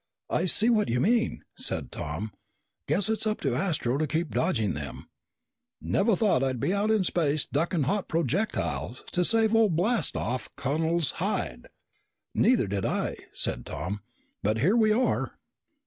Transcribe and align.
"I 0.31 0.45
see 0.45 0.71
what 0.71 0.89
you 0.89 0.99
mean," 0.99 1.43
said 1.55 1.91
Tom. 1.91 2.33
"Guess 2.87 3.07
it's 3.07 3.27
up 3.27 3.39
to 3.41 3.53
Astro 3.53 3.99
to 3.99 4.07
keep 4.07 4.31
dodging 4.31 4.73
them." 4.73 5.07
"Never 5.79 6.15
thought 6.15 6.41
I'd 6.41 6.59
be 6.59 6.73
out 6.73 6.89
in 6.89 7.03
space 7.03 7.45
ducking 7.45 7.83
hot 7.83 8.07
projectiles 8.07 9.03
to 9.11 9.23
save 9.23 9.53
old 9.55 9.75
Blast 9.75 10.17
off 10.17 10.49
Connel's 10.55 11.11
hide." 11.21 11.67
"Neither 12.33 12.65
did 12.65 12.83
I," 12.83 13.15
said 13.31 13.63
Tom. 13.63 14.01
"But 14.41 14.57
here 14.57 14.75
we 14.75 14.91
are." 14.91 15.33